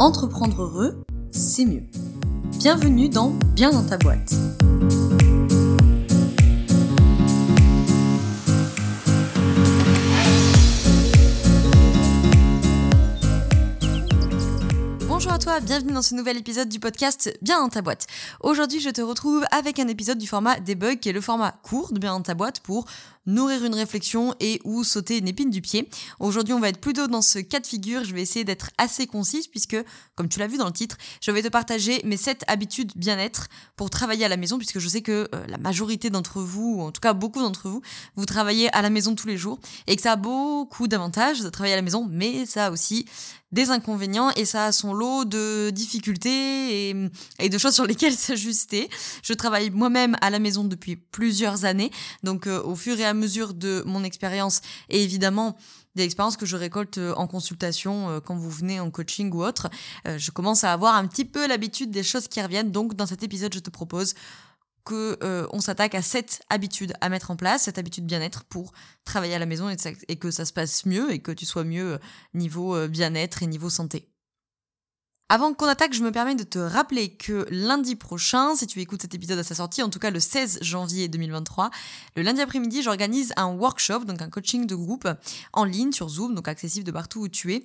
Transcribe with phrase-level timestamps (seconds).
[0.00, 1.84] Entreprendre heureux, c'est mieux.
[2.58, 4.34] Bienvenue dans Bien dans ta boîte.
[15.06, 18.08] Bonjour à toi, bienvenue dans ce nouvel épisode du podcast Bien dans ta boîte.
[18.40, 21.92] Aujourd'hui, je te retrouve avec un épisode du format Debug qui est le format court
[21.92, 22.84] de Bien dans ta boîte pour
[23.26, 25.88] nourrir une réflexion et ou sauter une épine du pied.
[26.20, 28.04] Aujourd'hui, on va être plutôt dans ce cas de figure.
[28.04, 29.76] Je vais essayer d'être assez concise puisque,
[30.14, 33.48] comme tu l'as vu dans le titre, je vais te partager mes 7 habitudes bien-être
[33.76, 36.82] pour travailler à la maison puisque je sais que euh, la majorité d'entre vous, ou
[36.82, 37.82] en tout cas beaucoup d'entre vous,
[38.16, 41.48] vous travaillez à la maison tous les jours et que ça a beaucoup d'avantages de
[41.48, 43.06] travailler à la maison, mais ça a aussi
[43.54, 46.96] des inconvénients et ça a son lot de difficultés et,
[47.38, 48.90] et de choses sur lesquelles s'ajuster.
[49.22, 51.90] Je travaille moi-même à la maison depuis plusieurs années,
[52.24, 55.56] donc euh, au fur et à mesure de mon expérience et évidemment
[55.94, 59.44] des expériences que je récolte euh, en consultation euh, quand vous venez en coaching ou
[59.44, 59.70] autre,
[60.04, 62.72] je commence à avoir un petit peu l'habitude des choses qui reviennent.
[62.72, 64.14] Donc dans cet épisode, je te propose
[64.84, 65.18] que
[65.50, 68.72] on s'attaque à cette habitude à mettre en place, cette habitude bien-être pour
[69.04, 71.98] travailler à la maison et, que ça se passe mieux et que tu sois mieux
[72.34, 74.13] niveau bien-être et niveau santé.
[75.30, 79.00] Avant qu'on attaque, je me permets de te rappeler que lundi prochain, si tu écoutes
[79.00, 81.70] cet épisode à sa sortie, en tout cas le 16 janvier 2023,
[82.16, 85.08] le lundi après-midi, j'organise un workshop, donc un coaching de groupe
[85.54, 87.64] en ligne sur Zoom, donc accessible de partout où tu es.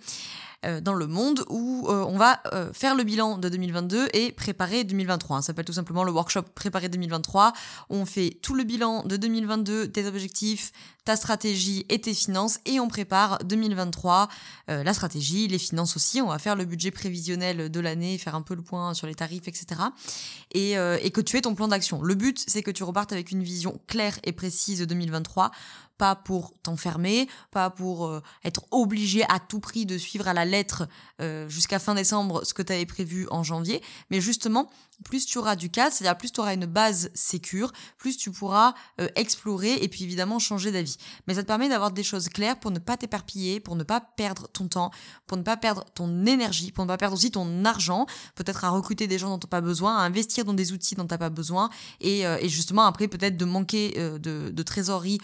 [0.65, 4.33] Euh, dans le monde où euh, on va euh, faire le bilan de 2022 et
[4.33, 5.37] préparer 2023.
[5.37, 7.53] Ça s'appelle tout simplement le workshop Préparer 2023.
[7.89, 10.73] On fait tout le bilan de 2022, tes objectifs,
[11.09, 14.27] ta stratégie et tes finances et on prépare 2023,
[14.67, 16.21] la stratégie, les finances aussi.
[16.21, 19.15] On va faire le budget prévisionnel de l'année, faire un peu le point sur les
[19.15, 19.81] tarifs, etc.
[20.51, 22.03] Et, et que tu aies ton plan d'action.
[22.03, 25.49] Le but, c'est que tu repartes avec une vision claire et précise de 2023
[25.99, 30.45] pas pour t'enfermer, pas pour euh, être obligé à tout prix de suivre à la
[30.45, 30.87] lettre
[31.21, 34.69] euh, jusqu'à fin décembre ce que tu avais prévu en janvier, mais justement,
[35.03, 38.73] plus tu auras du cas, c'est-à-dire plus tu auras une base sécure, plus tu pourras
[39.01, 40.95] euh, explorer et puis évidemment changer d'avis.
[41.27, 43.99] Mais ça te permet d'avoir des choses claires pour ne pas t'éparpiller, pour ne pas
[43.99, 44.91] perdre ton temps,
[45.27, 48.05] pour ne pas perdre ton énergie, pour ne pas perdre aussi ton argent,
[48.35, 50.95] peut-être à recruter des gens dont tu n'as pas besoin, à investir dans des outils
[50.95, 55.19] dont tu n'as pas besoin et, justement après peut-être de manquer de trésorerie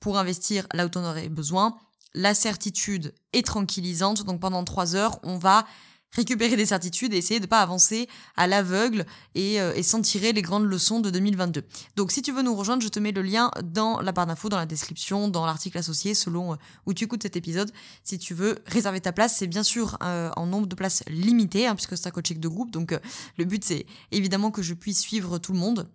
[0.00, 1.76] pour investir là où tu en aurais besoin.
[2.14, 5.64] La certitude est tranquillisante, donc pendant trois heures, on va
[6.12, 10.02] récupérer des certitudes et essayer de ne pas avancer à l'aveugle et, euh, et s'en
[10.02, 11.62] tirer les grandes leçons de 2022.
[11.96, 14.48] Donc si tu veux nous rejoindre, je te mets le lien dans la barre d'infos,
[14.48, 16.56] dans la description, dans l'article associé, selon euh,
[16.86, 17.70] où tu écoutes cet épisode.
[18.02, 21.66] Si tu veux réserver ta place, c'est bien sûr euh, en nombre de places limitées,
[21.66, 22.98] hein, puisque c'est un coaching de groupe, donc
[23.36, 25.88] le but c'est évidemment que je puisse suivre tout le monde.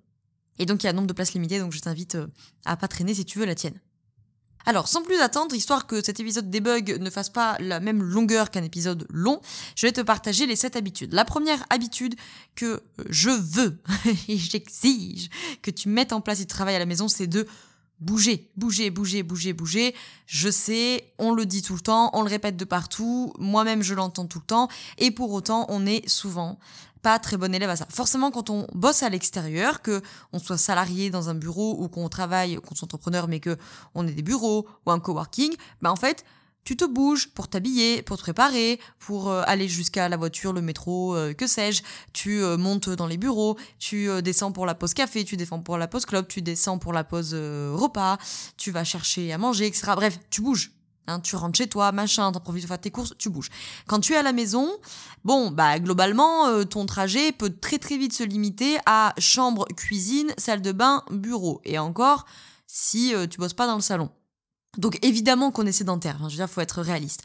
[0.58, 2.18] Et donc il y a un nombre de places limitées, donc je t'invite
[2.64, 3.80] à pas traîner si tu veux la tienne.
[4.66, 8.50] Alors, sans plus attendre, histoire que cet épisode debug ne fasse pas la même longueur
[8.50, 9.40] qu'un épisode long,
[9.76, 11.14] je vais te partager les 7 habitudes.
[11.14, 12.16] La première habitude
[12.56, 13.78] que je veux
[14.28, 15.30] et j'exige
[15.62, 17.48] que tu mettes en place et tu travailles à la maison, c'est de
[18.00, 19.96] bouger, bouger, bouger, bouger, bouger.
[20.26, 23.94] Je sais, on le dit tout le temps, on le répète de partout, moi-même je
[23.94, 26.60] l'entends tout le temps, et pour autant on est souvent
[27.06, 27.86] pas très bon élève à ça.
[27.92, 30.02] Forcément, quand on bosse à l'extérieur, que
[30.34, 33.58] on soit salarié dans un bureau ou qu'on travaille, qu'on soit entrepreneur, mais que
[33.94, 36.26] on ait des bureaux ou un coworking, ben en fait,
[36.64, 40.64] tu te bouges pour t'habiller, pour te préparer, pour euh, aller jusqu'à la voiture, le
[40.64, 41.84] métro, euh, que sais-je.
[42.12, 45.78] Tu euh, montes dans les bureaux, tu descends pour la pause café, tu descends pour
[45.78, 48.18] la pause club, tu descends pour la pause repas,
[48.58, 49.92] tu vas chercher à manger, etc.
[49.96, 50.75] Bref, tu bouges.
[51.08, 53.50] Hein, tu rentres chez toi, machin, profites de faire tes courses, tu bouges.
[53.88, 54.72] Quand tu es à la maison,
[55.24, 60.34] bon, bah globalement, euh, ton trajet peut très très vite se limiter à chambre, cuisine,
[60.38, 61.62] salle de bain, bureau.
[61.64, 62.26] Et encore,
[62.68, 64.10] si euh, tu bosses pas dans le salon.
[64.78, 67.24] Donc évidemment qu'on est sédentaire, hein, je veux dire, faut être réaliste.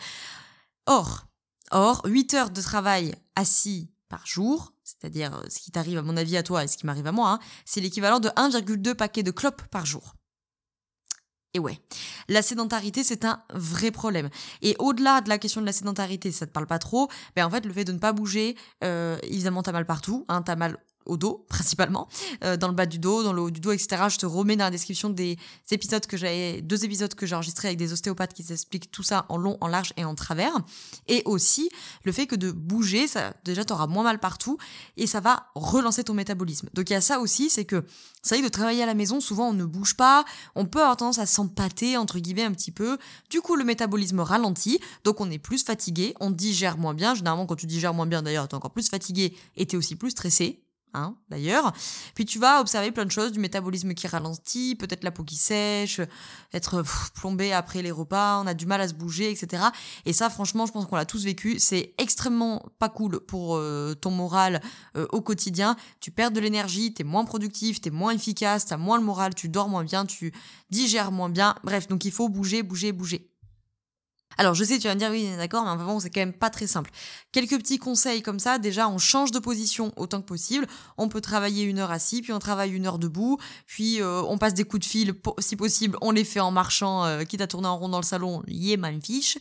[0.86, 1.26] Or,
[1.70, 6.16] or, 8 heures de travail assis par jour, c'est-à-dire euh, ce qui t'arrive à mon
[6.16, 9.22] avis à toi et ce qui m'arrive à moi, hein, c'est l'équivalent de 1,2 paquet
[9.22, 10.14] de clopes par jour.
[11.52, 11.78] Et ouais,
[12.28, 14.30] la sédentarité, c'est un vrai problème.
[14.62, 17.50] Et au-delà de la question de la sédentarité, ça te parle pas trop, mais en
[17.50, 20.78] fait, le fait de ne pas bouger, euh, évidemment, t'as mal partout, hein, t'as mal
[21.06, 22.08] au dos principalement,
[22.44, 24.04] euh, dans le bas du dos, dans le haut du dos, etc.
[24.08, 25.38] Je te remets dans la description des
[25.70, 29.26] épisodes que j'ai, deux épisodes que j'ai enregistrés avec des ostéopathes qui s'expliquent tout ça
[29.28, 30.52] en long, en large et en travers.
[31.08, 31.70] Et aussi
[32.04, 34.58] le fait que de bouger, ça déjà t'auras moins mal partout
[34.96, 36.68] et ça va relancer ton métabolisme.
[36.74, 37.84] Donc il y a ça aussi, c'est que
[38.22, 40.24] ça vrai de travailler à la maison, souvent on ne bouge pas,
[40.54, 42.98] on peut avoir tendance à s'empâter entre guillemets un petit peu.
[43.30, 47.14] Du coup le métabolisme ralentit, donc on est plus fatigué, on digère moins bien.
[47.14, 50.10] Généralement quand tu digères moins bien d'ailleurs, t'es encore plus fatigué et t'es aussi plus
[50.10, 51.72] stressé Hein, d'ailleurs.
[52.14, 55.36] Puis tu vas observer plein de choses, du métabolisme qui ralentit, peut-être la peau qui
[55.36, 56.00] sèche,
[56.52, 56.82] être
[57.14, 59.62] plombé après les repas, on a du mal à se bouger, etc.
[60.04, 61.60] Et ça, franchement, je pense qu'on l'a tous vécu.
[61.60, 64.60] C'est extrêmement pas cool pour euh, ton moral
[64.96, 65.76] euh, au quotidien.
[66.00, 69.48] Tu perds de l'énergie, t'es moins productif, t'es moins efficace, t'as moins le moral, tu
[69.48, 70.32] dors moins bien, tu
[70.70, 71.54] digères moins bien.
[71.62, 73.29] Bref, donc il faut bouger, bouger, bouger.
[74.38, 76.50] Alors je sais, tu vas me dire oui, d'accord, mais bon, c'est quand même pas
[76.50, 76.90] très simple.
[77.32, 80.66] Quelques petits conseils comme ça, déjà on change de position autant que possible.
[80.96, 84.38] On peut travailler une heure assis, puis on travaille une heure debout, puis euh, on
[84.38, 87.46] passe des coups de fil, si possible, on les fait en marchant, euh, quitte à
[87.46, 89.38] tourner en rond dans le salon, yé, yeah, fiche.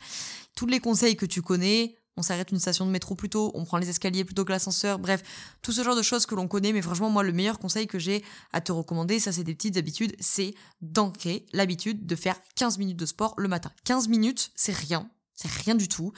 [0.55, 3.63] Tous les conseils que tu connais, on s'arrête une station de métro plus tôt, on
[3.63, 5.23] prend les escaliers plutôt que l'ascenseur, bref,
[5.61, 7.97] tout ce genre de choses que l'on connaît, mais franchement, moi, le meilleur conseil que
[7.97, 12.77] j'ai à te recommander, ça c'est des petites habitudes, c'est d'ancrer l'habitude de faire 15
[12.77, 13.71] minutes de sport le matin.
[13.85, 16.11] 15 minutes, c'est rien, c'est rien du tout.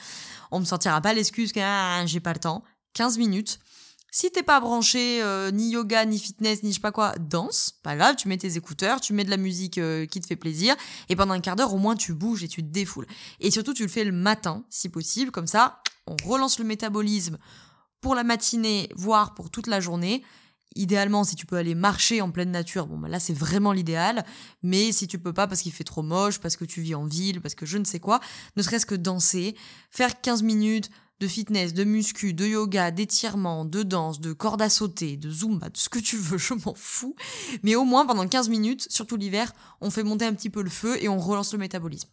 [0.50, 2.64] On me sortira pas l'excuse que ah, j'ai pas le temps.
[2.94, 3.60] 15 minutes,
[4.14, 7.74] si t'es pas branché euh, ni yoga, ni fitness, ni je sais pas quoi, danse,
[7.82, 10.36] pas grave, tu mets tes écouteurs, tu mets de la musique euh, qui te fait
[10.36, 10.76] plaisir,
[11.08, 13.06] et pendant un quart d'heure au moins tu bouges et tu te défoules.
[13.40, 17.38] Et surtout tu le fais le matin, si possible, comme ça on relance le métabolisme
[18.00, 20.22] pour la matinée, voire pour toute la journée.
[20.74, 24.24] Idéalement, si tu peux aller marcher en pleine nature, bon, bah là c'est vraiment l'idéal.
[24.62, 27.04] Mais si tu peux pas parce qu'il fait trop moche, parce que tu vis en
[27.04, 28.20] ville, parce que je ne sais quoi,
[28.56, 29.54] ne serait-ce que danser,
[29.90, 30.90] faire 15 minutes,
[31.22, 35.68] de fitness, de muscu, de yoga, d'étirement, de danse, de corde à sauter, de zumba,
[35.68, 37.14] de ce que tu veux, je m'en fous.
[37.62, 40.70] Mais au moins pendant 15 minutes, surtout l'hiver, on fait monter un petit peu le
[40.70, 42.08] feu et on relance le métabolisme.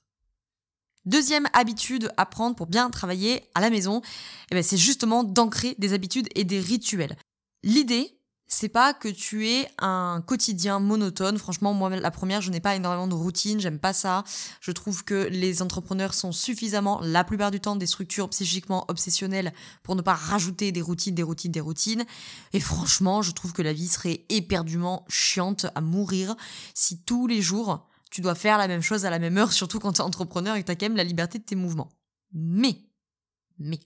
[1.06, 4.03] Deuxième habitude à prendre pour bien travailler à la maison,
[4.51, 7.17] eh ben, c'est justement d'ancrer des habitudes et des rituels.
[7.63, 8.19] L'idée,
[8.51, 11.38] c'est pas que tu aies un quotidien monotone.
[11.38, 14.24] Franchement, moi, la première, je n'ai pas énormément de routine, j'aime pas ça.
[14.60, 19.54] Je trouve que les entrepreneurs sont suffisamment, la plupart du temps, des structures psychiquement obsessionnelles
[19.84, 22.06] pour ne pas rajouter des routines, des routines, des routines.
[22.51, 26.36] Et franchement, je trouve que la vie serait éperdument chiante à mourir
[26.74, 29.80] si tous les jours, tu dois faire la même chose à la même heure, surtout
[29.80, 31.92] quand tu es entrepreneur et que tu as quand même la liberté de tes mouvements.
[32.34, 32.81] Mais,
[33.60, 33.80] mais,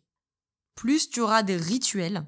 [0.73, 2.25] plus tu auras des rituels,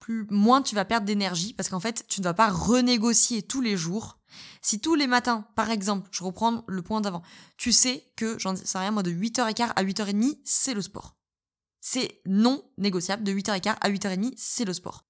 [0.00, 3.60] plus, moins tu vas perdre d'énergie parce qu'en fait, tu ne dois pas renégocier tous
[3.60, 4.18] les jours.
[4.62, 7.22] Si tous les matins, par exemple, je reprends le point d'avant,
[7.56, 11.16] tu sais que, j'en sais rien, moi, de 8h15 à 8h30, c'est le sport.
[11.80, 15.04] C'est non négociable, de 8h15 à 8h30, c'est le sport.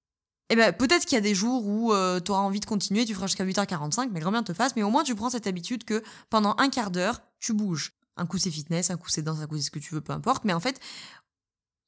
[0.49, 3.05] Eh ben, peut-être qu'il y a des jours où euh, tu auras envie de continuer,
[3.05, 5.47] tu feras jusqu'à 8h45, mais grand bien te fasse, mais au moins tu prends cette
[5.47, 7.93] habitude que pendant un quart d'heure, tu bouges.
[8.17, 10.01] Un coup c'est fitness, un coup c'est danse, un coup c'est ce que tu veux,
[10.01, 10.81] peu importe, mais en fait,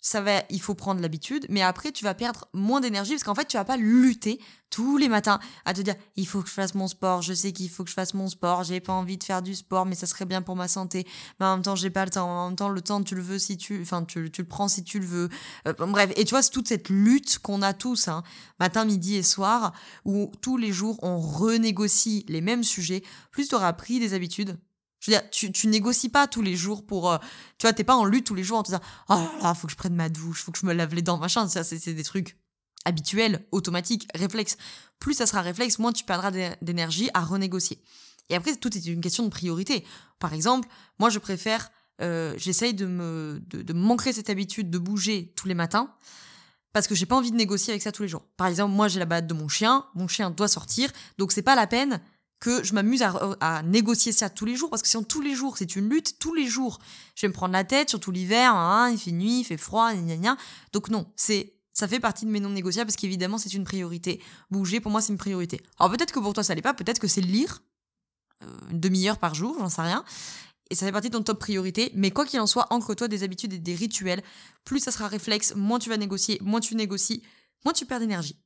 [0.03, 3.35] ça va, il faut prendre l'habitude, mais après tu vas perdre moins d'énergie parce qu'en
[3.35, 4.37] fait tu vas pas lutter
[4.69, 7.53] tous les matins à te dire il faut que je fasse mon sport, je sais
[7.53, 9.95] qu'il faut que je fasse mon sport, j'ai pas envie de faire du sport, mais
[9.95, 11.07] ça serait bien pour ma santé,
[11.39, 13.21] mais en même temps j'ai pas le temps, en même temps le temps tu le
[13.21, 15.29] veux si tu, enfin tu, le prends si tu le veux,
[15.69, 18.23] euh, bref, et tu vois c'est toute cette lutte qu'on a tous, hein,
[18.59, 19.71] matin, midi et soir,
[20.03, 24.57] où tous les jours on renégocie les mêmes sujets, plus tu auras pris des habitudes
[25.03, 27.11] je veux dire, tu, tu négocies pas tous les jours pour.
[27.11, 27.17] Euh,
[27.57, 28.79] tu vois, t'es pas en lutte tous les jours en te disant
[29.09, 31.17] Oh là faut que je prenne ma douche, faut que je me lave les dents,
[31.17, 31.45] machin.
[31.49, 32.37] Ça, c'est des trucs
[32.85, 34.55] habituels, automatiques, réflexes.
[34.99, 37.83] Plus ça sera réflexe, moins tu perdras d'énergie à renégocier.
[38.29, 39.85] Et après, tout est une question de priorité.
[40.19, 40.69] Par exemple,
[40.99, 41.69] moi, je préfère.
[42.01, 45.93] Euh, J'essaye de me de, de m'ancrer cette habitude de bouger tous les matins
[46.71, 48.25] parce que j'ai pas envie de négocier avec ça tous les jours.
[48.35, 50.89] Par exemple, moi j'ai la balade de mon chien, mon chien doit sortir,
[51.19, 52.01] donc c'est pas la peine
[52.43, 53.01] que je m'amuse
[53.39, 56.19] à, négocier ça tous les jours, parce que sinon tous les jours, c'est une lutte,
[56.19, 56.79] tous les jours,
[57.15, 59.93] je vais me prendre la tête, surtout l'hiver, hein, il fait nuit, il fait froid,
[59.93, 60.35] gna gna
[60.73, 64.21] Donc non, c'est ça fait partie de mes non négociables parce qu'évidemment c'est une priorité.
[64.51, 65.61] Bouger pour moi c'est une priorité.
[65.79, 67.63] Alors peut-être que pour toi ça l'est pas, peut-être que c'est lire
[68.43, 70.03] euh, une demi-heure par jour, j'en sais rien.
[70.69, 73.23] Et ça fait partie de ton top priorité, mais quoi qu'il en soit, ancre-toi des
[73.23, 74.21] habitudes et des rituels.
[74.65, 77.23] Plus ça sera réflexe, moins tu vas négocier, moins tu négocies,
[77.63, 78.42] moins tu perds d'énergie.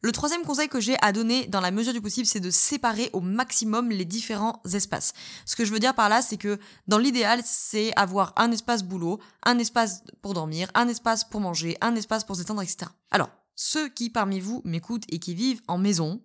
[0.00, 3.10] Le troisième conseil que j'ai à donner dans la mesure du possible, c'est de séparer
[3.12, 5.12] au maximum les différents espaces.
[5.44, 8.84] Ce que je veux dire par là, c'est que dans l'idéal, c'est avoir un espace
[8.84, 12.92] boulot, un espace pour dormir, un espace pour manger, un espace pour s'étendre, etc.
[13.10, 16.22] Alors, ceux qui parmi vous m'écoutent et qui vivent en maison,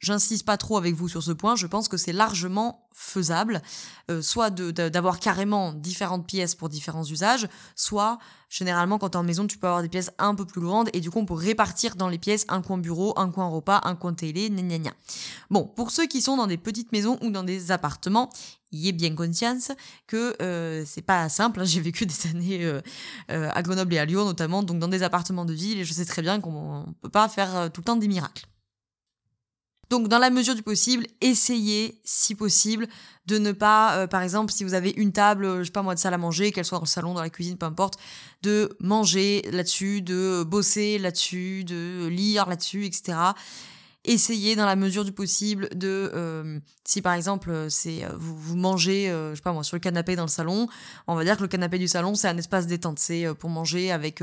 [0.00, 3.62] J'insiste pas trop avec vous sur ce point, je pense que c'est largement faisable,
[4.10, 9.24] euh, soit d'avoir carrément différentes pièces pour différents usages, soit généralement quand tu es en
[9.24, 11.34] maison tu peux avoir des pièces un peu plus grandes et du coup on peut
[11.34, 14.78] répartir dans les pièces un coin bureau, un coin repas, un coin télé, gna gna
[14.78, 14.92] gna.
[15.50, 18.30] Bon, pour ceux qui sont dans des petites maisons ou dans des appartements,
[18.70, 19.72] y ait bien conscience
[20.06, 21.60] que euh, c'est pas simple.
[21.60, 21.64] Hein.
[21.66, 22.80] J'ai vécu des années euh,
[23.28, 26.04] à Grenoble et à Lyon notamment, donc dans des appartements de ville et je sais
[26.04, 28.46] très bien qu'on peut pas faire tout le temps des miracles.
[29.90, 32.86] Donc dans la mesure du possible, essayez si possible
[33.26, 35.82] de ne pas, euh, par exemple, si vous avez une table, euh, je sais pas
[35.82, 37.98] moi, de salle à manger, qu'elle soit dans le salon, dans la cuisine, peu importe,
[38.42, 43.18] de manger là-dessus, de bosser là-dessus, de lire là-dessus, etc.
[44.04, 49.08] Essayez dans la mesure du possible de, euh, si par exemple c'est vous, vous mangez,
[49.08, 50.68] je sais pas moi, sur le canapé dans le salon,
[51.06, 53.90] on va dire que le canapé du salon c'est un espace détente, c'est pour manger
[53.90, 54.22] avec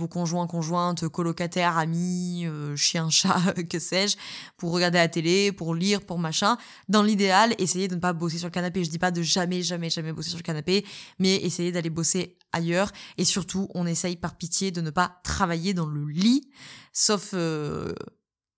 [0.00, 4.16] vos conjoints, conjointes, colocataires, amis, euh, chien, chat, que sais-je,
[4.56, 6.56] pour regarder la télé, pour lire, pour machin.
[6.88, 8.82] Dans l'idéal, essayez de ne pas bosser sur le canapé.
[8.82, 10.84] Je dis pas de jamais, jamais, jamais bosser sur le canapé,
[11.18, 12.90] mais essayez d'aller bosser ailleurs.
[13.18, 16.48] Et surtout, on essaye par pitié de ne pas travailler dans le lit,
[16.92, 17.92] sauf euh,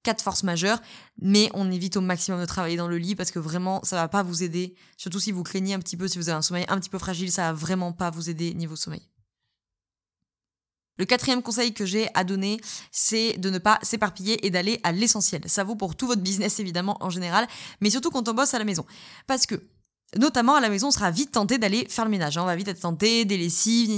[0.03, 0.81] cas de force majeure,
[1.21, 4.09] mais on évite au maximum de travailler dans le lit parce que vraiment, ça va
[4.09, 4.75] pas vous aider.
[4.97, 6.99] Surtout si vous craignez un petit peu, si vous avez un sommeil un petit peu
[6.99, 9.12] fragile, ça va vraiment pas vous aider niveau sommeil.
[10.99, 14.93] Le quatrième conseil que j'ai à donner, c'est de ne pas s'éparpiller et d'aller à
[14.93, 15.43] l'essentiel.
[15.47, 17.47] Ça vaut pour tout votre business évidemment en général,
[17.81, 18.85] mais surtout quand on bosse à la maison.
[19.27, 19.63] Parce que
[20.19, 22.37] notamment à la maison, on sera vite tenté d'aller faire le ménage.
[22.37, 22.43] Hein.
[22.43, 23.91] On va vite être tenté, des lessives,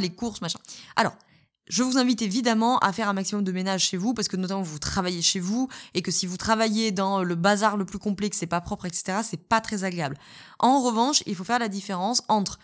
[0.00, 0.58] les courses, machin.
[0.96, 1.14] Alors,
[1.68, 4.62] je vous invite évidemment à faire un maximum de ménage chez vous parce que notamment
[4.62, 8.30] vous travaillez chez vous et que si vous travaillez dans le bazar le plus complet,
[8.30, 10.16] que c'est pas propre, etc., c'est pas très agréable.
[10.58, 12.58] En revanche, il faut faire la différence entre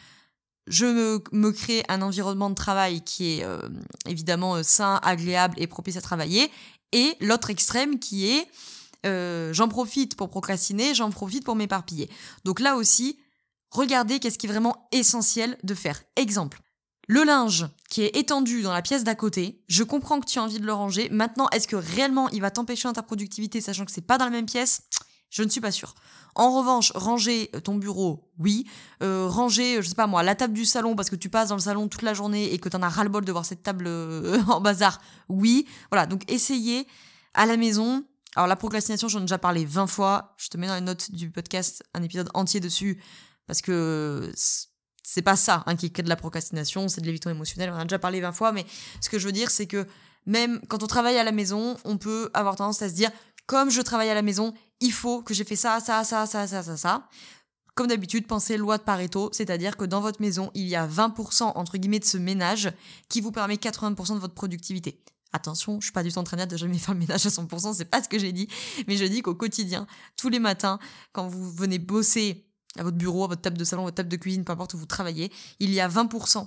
[0.67, 0.87] je
[1.33, 3.61] me, crée un environnement de travail qui est euh,
[4.07, 6.51] évidemment euh, sain, agréable et propice à travailler,
[6.93, 8.47] et l'autre extrême qui est
[9.05, 12.09] euh, j'en profite pour procrastiner, j'en profite pour m'éparpiller.
[12.45, 13.19] Donc là aussi,
[13.71, 16.03] regardez qu'est-ce qui est vraiment essentiel de faire.
[16.17, 16.61] Exemple.
[17.07, 20.43] Le linge qui est étendu dans la pièce d'à côté, je comprends que tu as
[20.43, 21.11] envie de le ranger.
[21.11, 24.25] Maintenant, est-ce que réellement il va t'empêcher dans ta productivité, sachant que c'est pas dans
[24.25, 24.83] la même pièce?
[25.35, 25.97] Je ne suis pas sûre.
[26.37, 28.69] En revanche, ranger euh, ton bureau, oui.
[29.03, 31.57] Euh, ranger, je sais pas moi, la table du salon parce que tu passes dans
[31.57, 33.87] le salon toute la journée et que tu en as ras-le-bol de voir cette table
[33.89, 35.67] euh, en bazar, oui.
[35.91, 36.87] Voilà, donc essayez
[37.35, 38.05] à la maison.
[38.37, 40.37] Alors la procrastination, j'en ai déjà parlé 20 fois.
[40.37, 43.03] Je te mets dans les notes du podcast un épisode entier dessus
[43.49, 44.33] parce que
[45.03, 47.71] c'est pas ça hein, qui crée de la procrastination, c'est de l'évitement émotionnel.
[47.71, 48.65] On en a déjà parlé 20 fois, mais
[49.01, 49.85] ce que je veux dire, c'est que
[50.27, 53.11] même quand on travaille à la maison, on peut avoir tendance à se dire
[53.47, 56.47] comme je travaille à la maison, il faut que j'ai fait ça, ça, ça, ça,
[56.47, 57.09] ça, ça, ça.
[57.75, 61.53] Comme d'habitude, pensez loi de Pareto, c'est-à-dire que dans votre maison, il y a 20%
[61.57, 62.71] entre guillemets de ce ménage
[63.09, 65.03] qui vous permet 80% de votre productivité.
[65.33, 67.73] Attention, je suis pas du tout en train de jamais faire le ménage à 100%,
[67.75, 68.47] c'est pas ce que j'ai dit,
[68.87, 69.87] mais je dis qu'au quotidien,
[70.17, 70.79] tous les matins,
[71.13, 74.11] quand vous venez bosser à votre bureau, à votre table de salon, à votre table
[74.11, 76.47] de cuisine, peu importe où vous travaillez, il y a 20%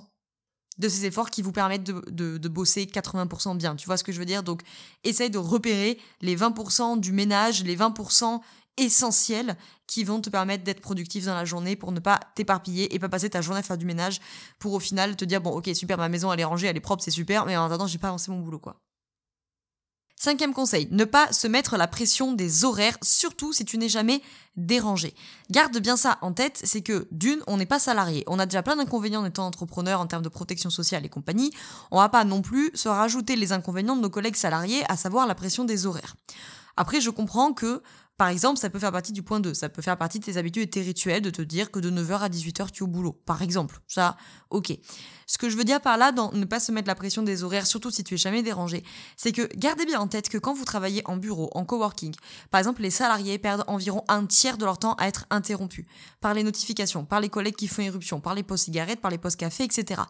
[0.78, 3.76] de ces efforts qui vous permettent de, bosser 80% bien.
[3.76, 4.42] Tu vois ce que je veux dire?
[4.42, 4.62] Donc,
[5.04, 8.40] essaye de repérer les 20% du ménage, les 20%
[8.76, 9.56] essentiels
[9.86, 13.08] qui vont te permettre d'être productif dans la journée pour ne pas t'éparpiller et pas
[13.08, 14.20] passer ta journée à faire du ménage
[14.58, 16.80] pour au final te dire bon ok super ma maison elle est rangée elle est
[16.80, 18.80] propre c'est super mais en attendant j'ai pas avancé mon boulot quoi.
[20.20, 24.20] Cinquième conseil, ne pas se mettre la pression des horaires, surtout si tu n'es jamais
[24.56, 25.14] dérangé.
[25.48, 28.24] Garde bien ça en tête, c'est que d'une, on n'est pas salarié.
[28.26, 31.52] On a déjà plein d'inconvénients en étant entrepreneur en termes de protection sociale et compagnie.
[31.92, 35.28] On va pas non plus se rajouter les inconvénients de nos collègues salariés, à savoir
[35.28, 36.16] la pression des horaires.
[36.78, 37.82] Après, je comprends que
[38.18, 39.54] par exemple, ça peut faire partie du point 2.
[39.54, 41.88] Ça peut faire partie de tes habitudes et tes rituels de te dire que de
[41.88, 43.12] 9h à 18h, tu es au boulot.
[43.12, 43.80] Par exemple.
[43.86, 44.16] Ça,
[44.50, 44.76] ok.
[45.28, 47.44] Ce que je veux dire par là, dans ne pas se mettre la pression des
[47.44, 48.82] horaires, surtout si tu es jamais dérangé,
[49.16, 52.12] c'est que gardez bien en tête que quand vous travaillez en bureau, en coworking,
[52.50, 55.86] par exemple, les salariés perdent environ un tiers de leur temps à être interrompus
[56.20, 59.18] par les notifications, par les collègues qui font éruption, par les posts cigarettes, par les
[59.18, 60.02] posts café, etc.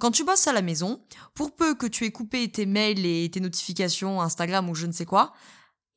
[0.00, 1.00] Quand tu bosses à la maison,
[1.34, 4.92] pour peu que tu aies coupé tes mails et tes notifications Instagram ou je ne
[4.92, 5.32] sais quoi,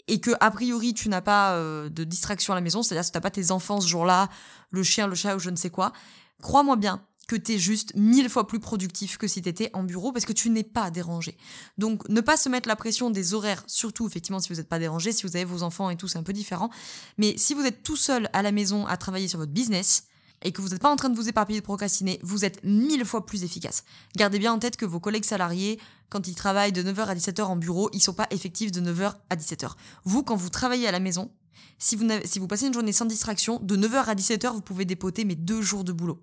[0.08, 3.12] et que a priori tu n'as pas euh, de distraction à la maison, c'est-à-dire si
[3.12, 4.30] tu n'as pas tes enfants ce jour-là,
[4.72, 5.94] le chien, le chat ou je ne sais quoi,
[6.42, 9.84] crois-moi bien que tu es juste mille fois plus productif que si tu étais en
[9.84, 11.38] bureau parce que tu n'es pas dérangé.
[11.78, 14.80] Donc ne pas se mettre la pression des horaires, surtout effectivement si vous n'êtes pas
[14.80, 16.70] dérangé, si vous avez vos enfants et tout, c'est un peu différent.
[17.18, 20.08] Mais si vous êtes tout seul à la maison à travailler sur votre business,
[20.46, 23.04] et que vous n'êtes pas en train de vous éparpiller de procrastiner, vous êtes mille
[23.04, 23.84] fois plus efficace.
[24.16, 27.42] Gardez bien en tête que vos collègues salariés, quand ils travaillent de 9h à 17h
[27.42, 29.72] en bureau, ils sont pas effectifs de 9h à 17h.
[30.06, 31.32] Vous, quand vous travaillez à la maison,
[31.80, 34.86] si vous, si vous passez une journée sans distraction, de 9h à 17h, vous pouvez
[34.86, 36.22] dépoter mes deux jours de boulot.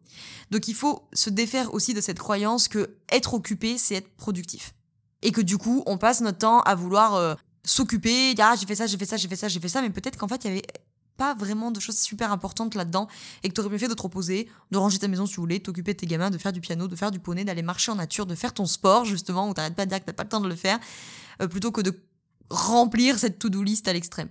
[0.53, 4.73] Donc il faut se défaire aussi de cette croyance que être occupé, c'est être productif.
[5.23, 8.67] Et que du coup, on passe notre temps à vouloir euh, s'occuper, dire ah, j'ai
[8.67, 10.45] fait ça, j'ai fait ça, j'ai fait ça, j'ai fait ça, mais peut-être qu'en fait,
[10.45, 10.63] il y avait
[11.17, 13.09] pas vraiment de choses super importantes là-dedans
[13.43, 15.41] et que tu aurais mieux fait de te reposer, de ranger ta maison si tu
[15.41, 17.93] voulais, t'occuper de tes gamins, de faire du piano, de faire du poney, d'aller marcher
[17.93, 20.25] en nature, de faire ton sport justement où t'arrêtes pas de dire que t'as pas
[20.25, 20.79] le temps de le faire,
[21.41, 21.93] euh, plutôt que de
[22.51, 24.29] remplir cette to-do list à l'extrême.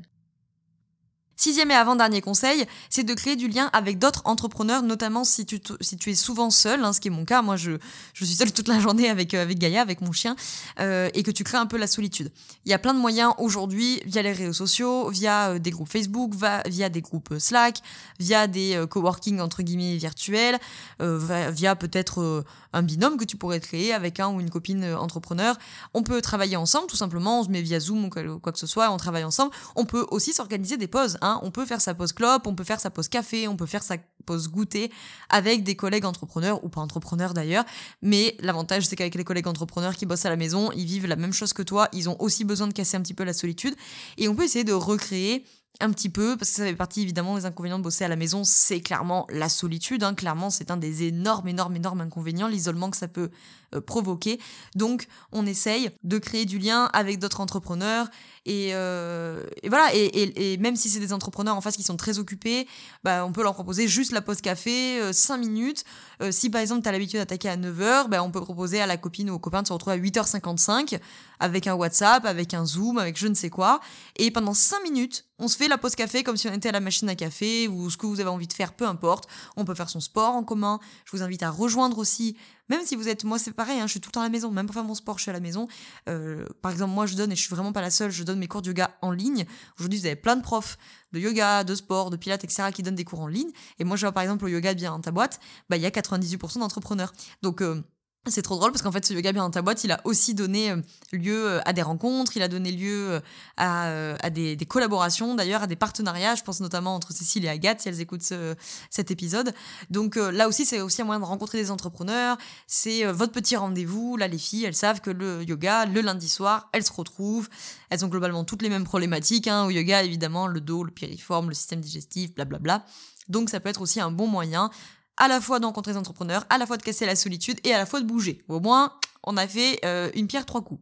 [1.41, 5.59] Sixième et avant-dernier conseil, c'est de créer du lien avec d'autres entrepreneurs, notamment si tu,
[5.79, 7.41] si tu es souvent seul, hein, ce qui est mon cas.
[7.41, 7.71] Moi, je,
[8.13, 10.35] je suis seule toute la journée avec, euh, avec Gaïa, avec mon chien,
[10.79, 12.31] euh, et que tu crées un peu la solitude.
[12.65, 15.89] Il y a plein de moyens aujourd'hui, via les réseaux sociaux, via euh, des groupes
[15.89, 17.79] Facebook, via des groupes Slack,
[18.19, 20.59] via des coworking entre guillemets virtuels,
[20.99, 25.57] via peut-être un binôme que tu pourrais créer avec un ou une copine entrepreneur.
[25.95, 28.67] On peut travailler ensemble, tout simplement, on se met via Zoom ou quoi que ce
[28.67, 29.51] soit, on travaille ensemble.
[29.75, 31.17] On peut aussi s'organiser des pauses.
[31.21, 31.30] Hein.
[31.43, 33.83] On peut faire sa pause clope, on peut faire sa pause café, on peut faire
[33.83, 34.91] sa pause goûter
[35.29, 37.65] avec des collègues entrepreneurs ou pas entrepreneurs d'ailleurs.
[38.01, 41.15] Mais l'avantage, c'est qu'avec les collègues entrepreneurs qui bossent à la maison, ils vivent la
[41.15, 41.87] même chose que toi.
[41.93, 43.75] Ils ont aussi besoin de casser un petit peu la solitude.
[44.17, 45.45] Et on peut essayer de recréer
[45.79, 48.15] un petit peu, parce que ça fait partie évidemment des inconvénients de bosser à la
[48.15, 50.03] maison, c'est clairement la solitude.
[50.03, 50.13] Hein.
[50.13, 53.31] Clairement, c'est un des énormes, énormes, énormes inconvénients, l'isolement que ça peut
[53.73, 54.39] euh, provoquer.
[54.75, 58.07] Donc, on essaye de créer du lien avec d'autres entrepreneurs.
[58.45, 62.67] Et, euh, voilà, et, même si c'est des entrepreneurs en face qui sont très occupés,
[63.03, 65.83] bah, on peut leur proposer juste la pause café, 5 euh, minutes.
[66.31, 68.97] si par exemple, tu as l'habitude d'attaquer à 9h, bah, on peut proposer à la
[68.97, 70.99] copine ou au copain de se retrouver à 8h55
[71.39, 73.79] avec un WhatsApp, avec un Zoom, avec je ne sais quoi.
[74.15, 76.71] Et pendant 5 minutes, on se fait la pause café comme si on était à
[76.71, 79.27] la machine à café ou ce que vous avez envie de faire, peu importe.
[79.57, 80.79] On peut faire son sport en commun.
[81.05, 82.37] Je vous invite à rejoindre aussi,
[82.71, 84.29] même si vous êtes, moi c'est pareil, hein, je suis tout le temps à la
[84.29, 85.67] maison, même pour faire mon sport, je suis à la maison.
[86.07, 88.39] Euh, par exemple, moi je donne, et je suis vraiment pas la seule, je donne
[88.39, 89.45] mes cours de yoga en ligne.
[89.77, 90.77] Aujourd'hui, vous avez plein de profs
[91.11, 92.69] de yoga, de sport, de pilates, etc.
[92.73, 93.51] qui donnent des cours en ligne.
[93.79, 95.85] Et moi, je vois par exemple au yoga bien dans ta boîte, bah il y
[95.85, 97.11] a 98% d'entrepreneurs.
[97.41, 97.83] Donc euh,
[98.27, 100.35] c'est trop drôle parce qu'en fait, ce yoga bien dans ta boîte, il a aussi
[100.35, 100.77] donné euh,
[101.11, 103.19] lieu euh, à des rencontres, il a donné lieu
[103.59, 106.35] euh, à, des, collaborations, d'ailleurs, à des partenariats.
[106.35, 108.53] Je pense notamment entre Cécile et Agathe, si elles écoutent ce,
[108.91, 109.53] cet épisode.
[109.89, 112.37] Donc là aussi, c'est aussi un moyen de rencontrer des entrepreneurs.
[112.67, 114.17] C'est votre petit rendez-vous.
[114.17, 117.49] Là, les filles, elles savent que le yoga, le lundi soir, elles se retrouvent.
[117.89, 119.47] Elles ont globalement toutes les mêmes problématiques.
[119.47, 119.65] Hein.
[119.65, 122.85] Au yoga, évidemment, le dos, le piriforme, le système digestif, blablabla.
[123.29, 124.69] Donc ça peut être aussi un bon moyen
[125.17, 127.73] à la fois de rencontrer des entrepreneurs, à la fois de casser la solitude et
[127.73, 128.43] à la fois de bouger.
[128.47, 130.81] Au moins, on a fait euh, une pierre trois coups.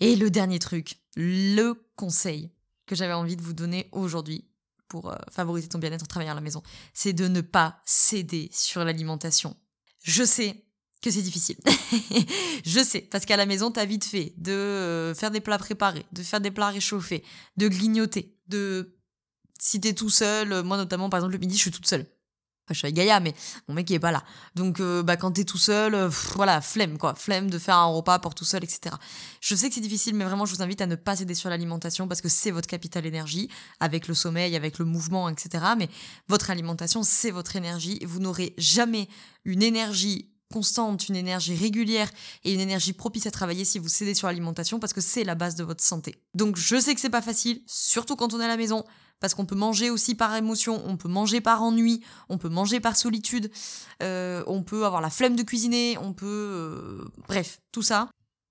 [0.00, 2.50] Et le dernier truc, le conseil
[2.86, 4.48] que j'avais envie de vous donner aujourd'hui
[4.88, 6.62] pour euh, favoriser ton bien-être en travaillant à la maison,
[6.94, 9.56] c'est de ne pas céder sur l'alimentation.
[10.02, 10.64] Je sais
[11.02, 11.56] que c'est difficile.
[12.64, 16.06] je sais, parce qu'à la maison, t'as vite fait de euh, faire des plats préparés,
[16.12, 17.22] de faire des plats réchauffés,
[17.56, 18.97] de grignoter, de...
[19.58, 22.06] Si t'es tout seul, moi notamment, par exemple, le midi, je suis toute seule
[22.74, 23.34] je suis avec Gaïa, mais
[23.66, 24.24] mon mec il est pas là.
[24.54, 27.86] Donc euh, bah quand t'es tout seul, euh, voilà, flemme quoi, flemme de faire un
[27.86, 28.94] repas pour tout seul, etc.
[29.40, 31.50] Je sais que c'est difficile, mais vraiment je vous invite à ne pas céder sur
[31.50, 33.48] l'alimentation parce que c'est votre capital énergie,
[33.80, 35.64] avec le sommeil, avec le mouvement, etc.
[35.76, 35.88] Mais
[36.28, 38.00] votre alimentation, c'est votre énergie.
[38.04, 39.08] Vous n'aurez jamais
[39.44, 42.10] une énergie constante, une énergie régulière
[42.42, 45.34] et une énergie propice à travailler si vous cédez sur l'alimentation parce que c'est la
[45.34, 46.14] base de votre santé.
[46.34, 48.84] Donc je sais que c'est pas facile, surtout quand on est à la maison
[49.20, 52.80] parce qu'on peut manger aussi par émotion, on peut manger par ennui, on peut manger
[52.80, 53.50] par solitude,
[54.02, 56.26] euh, on peut avoir la flemme de cuisiner, on peut...
[56.26, 58.08] Euh, bref, tout ça.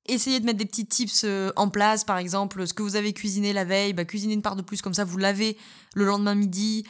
[0.09, 3.11] Essayez de mettre des petits tips euh, en place, par exemple, ce que vous avez
[3.11, 5.57] cuisiné la veille, bah, cuisinez une part de plus, comme ça vous lavez
[5.95, 6.85] le lendemain midi.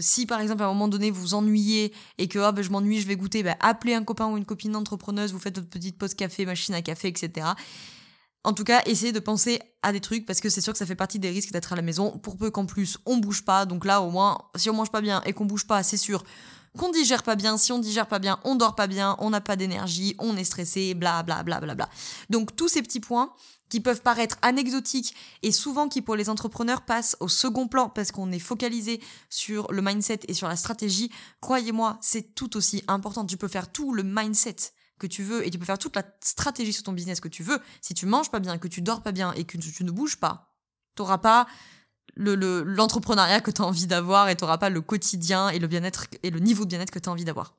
[0.00, 2.70] si par exemple à un moment donné vous vous ennuyez et que oh, bah, je
[2.70, 5.70] m'ennuie, je vais goûter, bah, appelez un copain ou une copine entrepreneuse, vous faites votre
[5.70, 7.46] petite pause café, machine à café, etc.
[8.46, 10.86] En tout cas, essayez de penser à des trucs parce que c'est sûr que ça
[10.86, 12.16] fait partie des risques d'être à la maison.
[12.16, 15.00] Pour peu qu'en plus on bouge pas, donc là au moins, si on mange pas
[15.00, 16.22] bien et qu'on bouge pas, c'est sûr
[16.78, 17.58] qu'on digère pas bien.
[17.58, 20.44] Si on digère pas bien, on dort pas bien, on n'a pas d'énergie, on est
[20.44, 21.88] stressé, bla bla bla bla bla.
[22.30, 23.32] Donc tous ces petits points
[23.68, 28.12] qui peuvent paraître anecdotiques et souvent qui pour les entrepreneurs passent au second plan parce
[28.12, 33.26] qu'on est focalisé sur le mindset et sur la stratégie, croyez-moi, c'est tout aussi important.
[33.26, 34.54] Tu peux faire tout le mindset
[34.98, 37.42] que tu veux et tu peux faire toute la stratégie sur ton business que tu
[37.42, 37.58] veux.
[37.80, 40.18] Si tu manges pas bien, que tu dors pas bien et que tu, ne bouges
[40.18, 40.54] pas,
[40.94, 41.46] tu n'auras pas
[42.16, 45.66] l'entrepreneuriat le, que tu as envie d'avoir et tu n'auras pas le quotidien et le
[45.66, 47.54] bien-être et le niveau de bien-être que tu as envie d'avoir.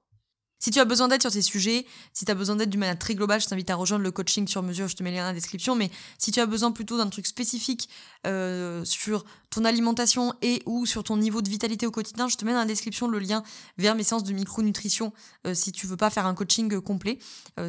[0.60, 2.98] Si tu as besoin d'aide sur ces sujets, si tu as besoin d'aide d'une manière
[2.98, 5.24] très globale, je t'invite à rejoindre le coaching sur mesure, je te mets les liens
[5.24, 5.76] dans la description.
[5.76, 7.90] Mais si tu as besoin plutôt d'un truc spécifique
[8.26, 12.44] euh, sur ton alimentation et ou sur ton niveau de vitalité au quotidien, je te
[12.44, 13.44] mets dans la description le lien
[13.78, 15.14] vers mes séances de micronutrition
[15.46, 17.20] euh, si tu veux pas faire un coaching euh, complet,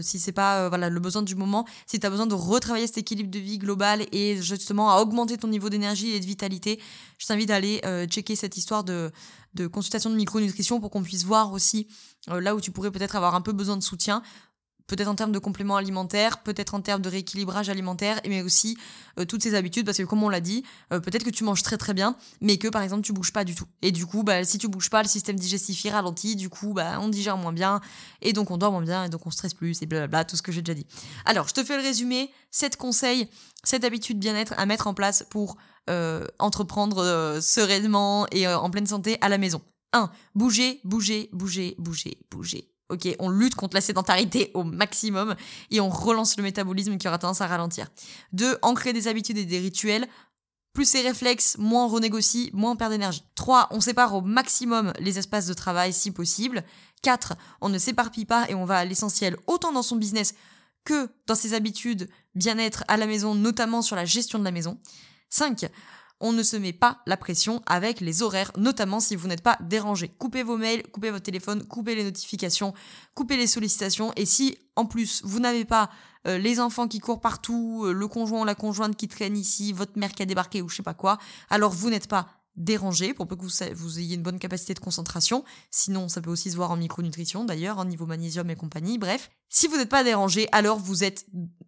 [0.00, 2.98] si c'est pas voilà le besoin du moment, si tu as besoin de retravailler cet
[2.98, 6.80] équilibre de vie global et justement à augmenter ton niveau d'énergie et de vitalité,
[7.18, 9.10] je t'invite à aller checker cette histoire de
[9.54, 11.88] de consultation de micronutrition pour qu'on puisse voir aussi
[12.28, 14.22] euh, là où tu pourrais peut-être avoir un peu besoin de soutien
[14.88, 18.76] peut-être en termes de compléments alimentaires, peut-être en termes de rééquilibrage alimentaire, mais aussi
[19.20, 21.62] euh, toutes ces habitudes, parce que comme on l'a dit, euh, peut-être que tu manges
[21.62, 23.66] très très bien, mais que par exemple tu bouges pas du tout.
[23.82, 26.98] Et du coup, bah, si tu bouges pas, le système digestif ralentit, du coup, bah,
[27.00, 27.80] on digère moins bien,
[28.22, 30.42] et donc on dort moins bien, et donc on stresse plus, et blablabla, tout ce
[30.42, 30.86] que j'ai déjà dit.
[31.26, 33.28] Alors, je te fais le résumé, 7 conseils,
[33.64, 35.56] 7 habitudes bien-être à mettre en place pour
[35.90, 39.60] euh, entreprendre sereinement et en pleine santé à la maison.
[39.92, 40.10] 1.
[40.34, 42.68] Bouger, bouger, bouger, bouger, bouger.
[42.90, 45.36] Ok, on lutte contre la sédentarité au maximum
[45.70, 47.88] et on relance le métabolisme qui aura tendance à ralentir.
[48.32, 50.06] Deux, ancrer des habitudes et des rituels.
[50.72, 53.24] Plus c'est réflexes, moins on renégocie, moins on perd d'énergie.
[53.34, 53.68] 3.
[53.72, 56.64] On sépare au maximum les espaces de travail si possible.
[57.02, 57.34] 4.
[57.60, 60.34] On ne s'éparpille pas et on va à l'essentiel autant dans son business
[60.84, 64.78] que dans ses habitudes bien-être à la maison, notamment sur la gestion de la maison.
[65.28, 65.66] 5
[66.20, 69.56] on ne se met pas la pression avec les horaires, notamment si vous n'êtes pas
[69.60, 70.08] dérangé.
[70.08, 72.74] Coupez vos mails, coupez votre téléphone, coupez les notifications,
[73.14, 74.12] coupez les sollicitations.
[74.16, 75.90] Et si en plus vous n'avez pas
[76.26, 79.72] euh, les enfants qui courent partout, euh, le conjoint ou la conjointe qui traîne ici,
[79.72, 81.18] votre mère qui a débarqué ou je sais pas quoi,
[81.50, 85.44] alors vous n'êtes pas dérangé pour peu que vous, ayez une bonne capacité de concentration.
[85.70, 88.98] Sinon, ça peut aussi se voir en micronutrition d'ailleurs, en niveau magnésium et compagnie.
[88.98, 91.26] Bref, si vous n'êtes pas dérangé, alors vous êtes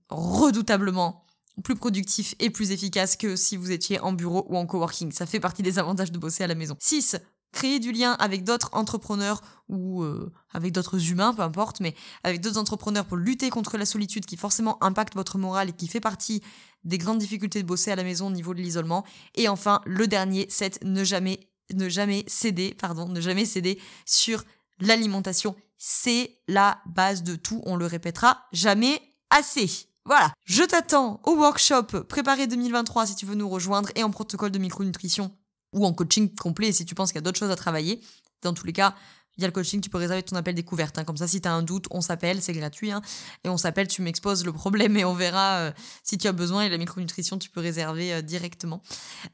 [0.09, 1.25] redoutablement
[1.63, 5.13] plus productif et plus efficace que si vous étiez en bureau ou en coworking.
[5.13, 6.77] Ça fait partie des avantages de bosser à la maison.
[6.81, 7.17] 6.
[7.53, 12.41] Créer du lien avec d'autres entrepreneurs ou euh, avec d'autres humains, peu importe, mais avec
[12.41, 16.01] d'autres entrepreneurs pour lutter contre la solitude qui forcément impacte votre morale et qui fait
[16.01, 16.43] partie
[16.85, 19.05] des grandes difficultés de bosser à la maison au niveau de l'isolement.
[19.35, 20.85] Et enfin, le dernier, 7.
[20.85, 21.41] Ne jamais,
[21.75, 24.45] ne jamais céder, pardon, ne jamais céder sur
[24.79, 25.57] l'alimentation.
[25.77, 29.90] C'est la base de tout, on le répétera jamais assez.
[30.07, 34.51] Voilà, je t'attends au workshop Préparer 2023 si tu veux nous rejoindre et en protocole
[34.51, 35.31] de micronutrition
[35.73, 38.01] ou en coaching complet si tu penses qu'il y a d'autres choses à travailler.
[38.43, 38.95] Dans tous les cas,
[39.41, 40.99] il y a le coaching, tu peux réserver ton appel découverte.
[40.99, 41.05] Hein.
[41.05, 42.91] Comme ça, si tu as un doute, on s'appelle, c'est gratuit.
[42.91, 43.01] Hein.
[43.43, 45.73] Et on s'appelle, tu m'exposes le problème et on verra euh,
[46.05, 46.65] si tu as besoin.
[46.65, 48.83] Et la micronutrition, tu peux réserver euh, directement.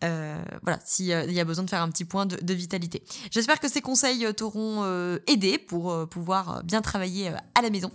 [0.05, 3.03] Euh, voilà, s'il y a besoin de faire un petit point de, vitalité.
[3.33, 4.85] J'espère que ces conseils t'auront
[5.27, 7.91] aidé pour pouvoir bien travailler à la maison.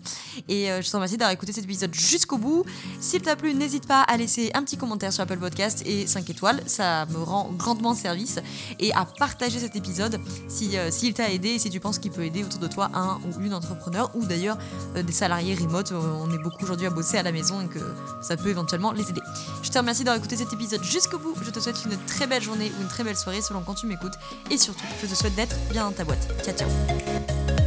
[0.50, 2.64] Et je te remercie d'avoir écouté cet épisode jusqu'au bout.
[3.00, 6.30] S'il t'a plu, n'hésite pas à laisser un petit commentaire sur Apple Podcast et 5
[6.30, 6.62] étoiles.
[6.68, 8.40] Ça me rend grandement service.
[8.80, 12.26] Et à partager cet épisode s'il si, t'a aidé et si tu penses qui peut
[12.26, 14.58] aider autour de toi un ou une entrepreneur ou d'ailleurs
[14.96, 15.92] euh, des salariés remote.
[15.92, 17.80] Euh, on est beaucoup aujourd'hui à bosser à la maison et que
[18.22, 19.22] ça peut éventuellement les aider.
[19.64, 21.36] Je te remercie d'avoir écouté cet épisode jusqu'au bout.
[21.44, 23.86] Je te souhaite une très belle journée ou une très belle soirée selon quand tu
[23.86, 24.14] m'écoutes.
[24.50, 26.28] Et surtout, je te souhaite d'être bien dans ta boîte.
[26.44, 27.61] Ciao ciao